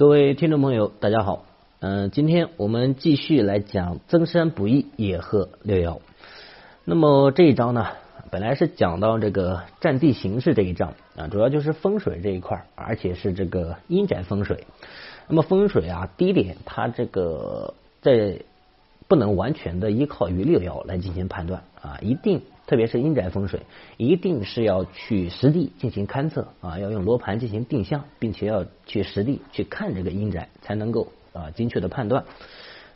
[0.00, 1.44] 各位听众朋友，大家好。
[1.80, 6.00] 嗯，今天我们继续来讲增山不易，野鹤六爻。
[6.86, 7.86] 那么这一章呢，
[8.30, 14.64] 本来是讲到这个占地形势这一章啊，主要就是风水这一块，而且是这个阴宅风水。
[15.28, 18.40] 那么风水啊，第一点，它这个在
[19.06, 22.40] 不能完全的依靠于六爻来进行判断啊，一定。
[22.70, 23.62] 特别是阴宅风水，
[23.96, 32.24] 一定是要去实地进行勘测啊，要用罗盘进行定向，并且要去实地去看这个阴宅，才能够啊精确的判断。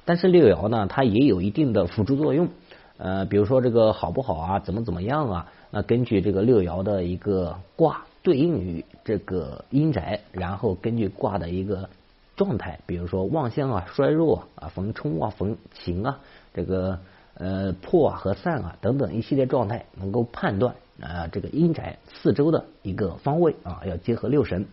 [0.05, 2.51] 但是六爻呢，它也有一定的辅助作用，
[2.99, 5.53] 呃，比如说这个好不好啊，怎么怎么样啊？
[5.73, 11.91] 那根据这个六爻的一个卦对应于这个阴宅，然后根据卦的一个
[12.37, 16.21] 状态，比如说旺相啊、衰弱啊、逢冲啊、逢刑啊，
[16.55, 17.01] 这个。
[17.37, 24.67] 呃，破啊和散啊等等一系列状态，能够判断啊这个阴宅四周的一个方位啊，要结合六神，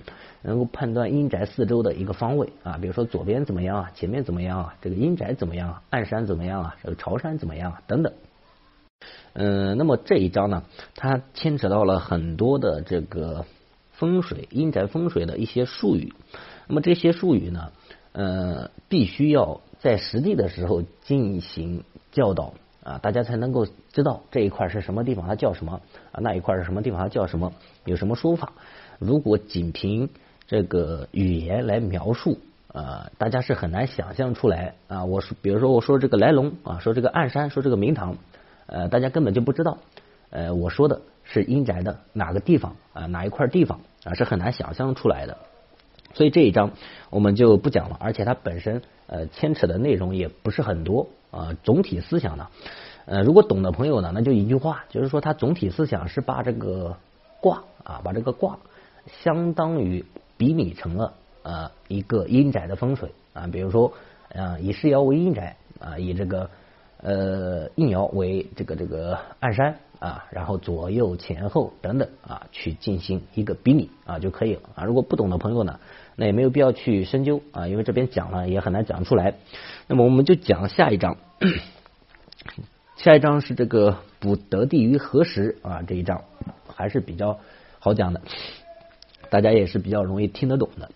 [0.44, 8.14] 能够判断阴宅四周的一个方位啊，比如说左边怎么样啊，前面怎么样啊，这个阴宅怎么样啊，暗山怎么样啊，这个朝山怎么样啊等等。
[9.34, 10.64] 嗯，那么这一章呢，
[10.96, 13.46] 它牵扯到了很多的这个
[13.94, 16.14] 风水阴宅风水的一些术语，
[16.68, 17.72] 那么这些术语呢，
[18.12, 21.84] 呃，必须要在实地的时候进行。
[22.12, 25.82] 教导啊，大家才能够知道这一块是什么地方，它叫什么
[26.12, 26.20] 啊？
[26.22, 27.54] 那一块是什么地方，它叫什么？
[27.86, 28.54] 有什么说法？
[29.00, 30.10] 如果仅凭
[30.48, 32.40] 这个语言来描述
[32.74, 35.06] 啊，大家是很难想象出来啊。
[35.06, 38.18] 我说，比如说我说这个来龙啊，说这个暗山，说这个明堂，
[38.66, 39.78] 呃，大家根本就不知道，
[40.30, 45.38] 呃，我说的是阴宅的哪个地方啊，哪一块地方啊，是很难想象出来的。
[46.14, 46.72] 所以这一章
[47.10, 51.08] 我们就不讲了，而且它本身呃牵扯的内容也不是很多。
[51.32, 52.50] 啊，总体思想呢？
[53.06, 56.98] 呃，如果懂的朋友呢，那就一句话，就是说，它总体思想是把这个
[57.40, 58.60] 卦啊，把这个卦
[59.24, 60.04] 相当于
[60.36, 63.94] 比拟成了呃一个阴宅的风水啊，比如说
[64.36, 66.50] 啊，以世爻为阴宅啊，以这个
[67.02, 74.84] 呃应爻为这个这个暗山啊，然后左右前后等等啊，去进行一个比拟啊就可以了啊。
[74.84, 75.80] 如果不懂的朋友呢？
[76.16, 79.36] 那也没有必要去深究啊，因为这边讲了也很难讲出来。
[79.88, 81.18] 那么我们就讲下一章，
[82.98, 85.82] 下一章是这个补得地于何时啊？
[85.82, 86.24] 这一章
[86.68, 87.40] 还是比较
[87.80, 88.22] 好讲的，
[89.30, 90.92] 大家也是比较容易听得懂的。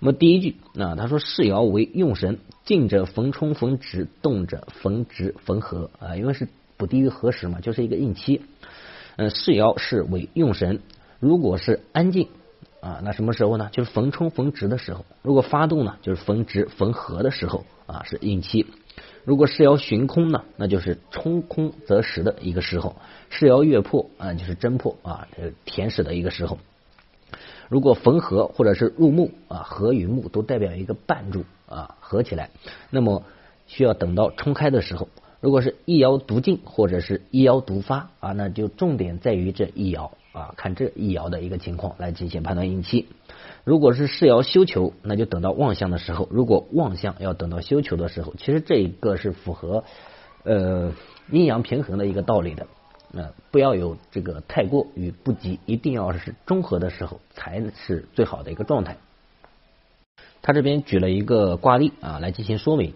[0.00, 8.42] 那么第一句啊，他说世爻为用神，静者逢冲逢直，动者逢直逢合啊，因为是补地于何时嘛，就是一个应期。
[9.16, 10.80] 嗯，世爻是为用神，
[11.20, 12.28] 如果是安静。
[12.84, 13.70] 啊，那什么时候呢？
[13.72, 15.06] 就是逢冲逢直的时候。
[15.22, 18.66] 如果发动呢，就是逢直逢合的时候啊，是应期。
[19.24, 22.96] 如果是爻寻空呢，那就是冲空择时的一个时候。
[23.30, 26.58] 是爻月破啊，就是真破啊，这填实的一个时候。
[27.70, 32.50] 如果逢合或者是入木啊，合与木都代表一个半柱啊，合起来，
[32.90, 33.22] 那么
[33.66, 35.08] 需要等到冲开的时候。
[35.40, 40.10] 如果是一爻独进或者是一爻独发啊，那就重点在于这一爻。
[40.34, 43.06] 啊，看这一爻的一个情况来进行判断阴期。
[43.62, 49.84] 如果是世爻休囚，那就等到旺相的时候；如果旺相要等到休囚的时候，其实这一个是符合
[50.42, 50.92] 呃
[51.30, 52.66] 阴阳平衡的一个道理的。
[53.12, 58.96] 呃，不要有这个太过与不及，一定要是中和的时候才是最好的一个状态。
[60.42, 62.92] 他这边举了一个卦例啊，来进行说明，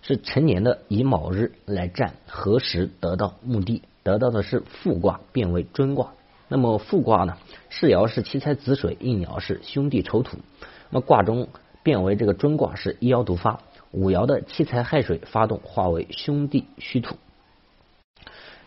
[0.00, 6.14] 是成年的以卯日来占何时得到目的，得到的是复卦变为尊卦。
[6.52, 7.36] 那么复卦呢？
[7.68, 10.36] 世爻是七财子水，应爻是兄弟丑土。
[10.90, 11.48] 那么卦中
[11.84, 13.60] 变为这个尊卦是一爻独发，
[13.92, 17.16] 五爻的七财亥水发动化为兄弟戌土。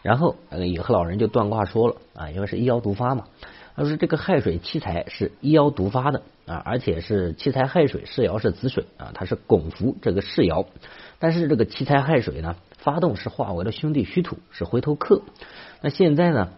[0.01, 3.25] 然后那个野鹤老人就断卦说了啊，因为是一爻独发嘛，
[3.75, 10.67] 他说这个亥水七财是一爻独发的啊，而且是七财亥水，世爻是子水啊，它是拱伏这个世爻，
[11.19, 15.21] 但是这个七财亥水呢，发动是化为了兄弟戌土，是回头客。
[15.81, 16.49] 那现在呢？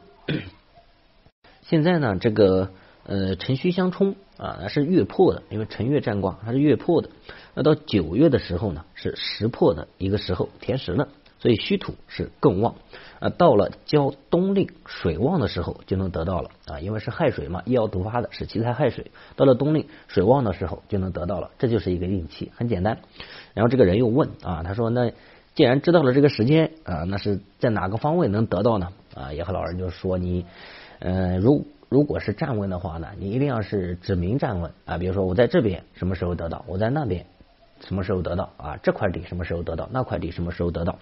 [1.68, 2.70] 现在呢，这个
[3.08, 7.10] 呃辰戌相冲啊，那是月破的，因为辰月占卦，它是月破的。
[7.56, 11.08] 那到九月的时候呢，是时破的一个时候，填实了，
[11.40, 12.76] 所以戌土是更旺。
[13.20, 23.00] 啊，到了交冬令水旺的时候，就能得到了啊，因为是亥水嘛，一爻独发的是七财亥水，到了冬令水旺的时候就能得到了，这就是一个运气，很简单。
[23.56, 25.12] 然后这个人又问啊，他说那
[25.56, 28.90] 既然知道了这个时间啊，那是在哪个方位能得到呢？
[29.16, 30.46] 啊，也和老人就说你。
[31.00, 37.26] 呃，如如果是站问的话呢，你一定要是指明站问啊，比如说我在这边什么时候得到，我在那边
[37.82, 40.98] 什么时候得到啊，这块地什么时候得到，那块地什么时候得到。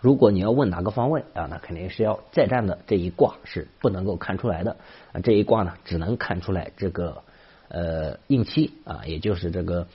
[0.00, 4.76] 如果你要问哪个方位啊，那肯定是要再站的这一卦是不能够看出来的，
[5.24, 7.22] 这一卦呢只能看出来这个
[7.68, 9.88] 呃应期啊，也就是这个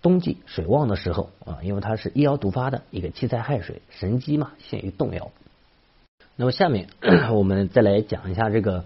[0.00, 5.30] 冬季水旺的时候啊，因为它是一爻独发的一个七财亥水，神机嘛陷于动摇。
[6.40, 6.86] 那么下面
[7.34, 8.84] 我们再来讲一下这个，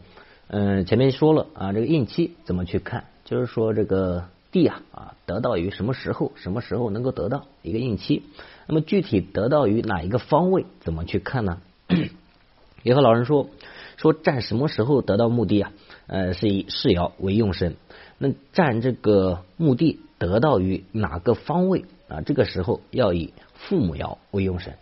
[0.48, 3.04] 嗯，前面说了啊，这个应期怎么去看？
[3.26, 6.32] 就是说这个地啊啊得到于什么时候？
[6.34, 8.22] 什么时候能够得到一个应期？
[8.66, 10.64] 那么具体得到于哪一个方位？
[10.80, 11.58] 怎么去看呢？
[12.82, 13.50] 也和老人说
[13.98, 15.72] 说占什么时候得到墓地啊？
[16.06, 17.76] 呃，是以世爻为用神。
[18.16, 22.22] 那占这个墓地得到于哪个方位啊？
[22.22, 24.78] 这个时候要以父母爻为用神，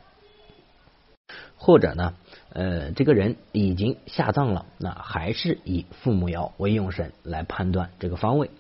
[1.61, 2.15] 或者呢，
[2.49, 8.51] 呃，这个人已经下葬了，那还是以父母爻为用神来判断这个方位。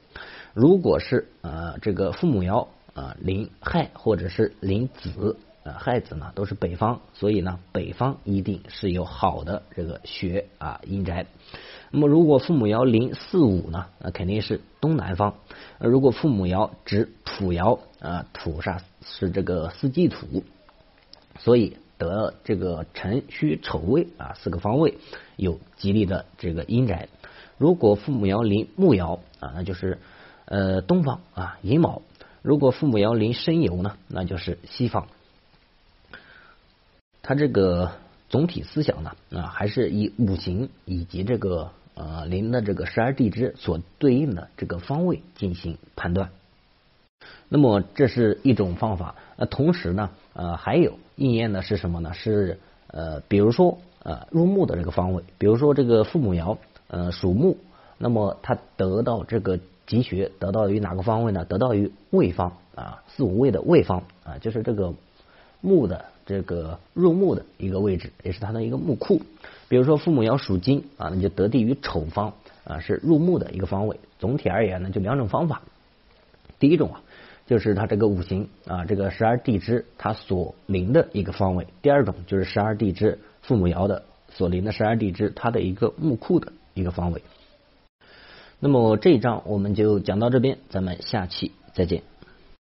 [0.52, 5.36] 如果是呃这个父母爻啊临亥或者是临子。
[5.62, 11.26] 呃，亥子呢都是北方，所以呢，北方一定是有好的这个学啊阴宅。
[11.90, 15.34] 那么，如果父母爻临四五呢，那肯定是东南方。
[15.78, 20.44] 如果父母爻指土爻啊，土煞是这个四季土，
[21.38, 24.96] 所以得这个辰戌丑未啊四个方位
[25.36, 27.08] 有吉利的这个阴宅。
[27.58, 29.98] 如果父母爻临木爻啊，那就是
[30.46, 32.00] 呃东方啊寅卯。
[32.40, 35.08] 如果父母爻临申酉呢，那就是西方。
[37.20, 37.92] 它这个
[38.30, 46.30] 总体思想呢啊，还是以五行以及这个呃临的这个十二地支所对应的这个方位进行判断。
[47.50, 49.16] 那么这是一种方法。
[49.36, 52.12] 呃，同时呢呃还有应验的是什么呢？
[52.14, 52.58] 是
[52.88, 56.56] 呃比如说呃入木的这个方位，比如说这个父母爻
[56.88, 57.56] 呃属木，
[57.98, 61.44] 那么它得到这个吉穴得到于哪个方位呢？
[61.44, 64.94] 得到于未方啊四五位的未方啊，就是这个
[65.60, 66.06] 木的。
[66.26, 69.20] 这个入墓的一个位置，也是它的一个墓库。
[69.68, 73.98] 比如说父母爻属金啊，那就得地于丑方啊，是入墓的一个方位。
[74.20, 75.62] 总体而言呢，就两种方法。
[76.60, 77.02] 第一种啊，
[77.50, 87.24] 就是它这个五行啊，这个十二地支它所临的一个方位；第二种就是十二地支父母爻的所临的十二地支它的一个墓库的一个方位。
[88.60, 92.04] 那么这一章我们就讲到这边，咱们下期再见。